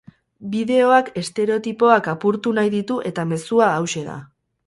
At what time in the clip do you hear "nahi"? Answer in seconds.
2.59-2.73